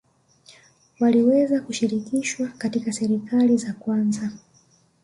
Waliweza 0.99 1.61
kushirikishwa 1.61 2.47
katika 2.47 2.93
serikali 2.93 3.57
za 3.57 3.73
kwanza 3.73 4.31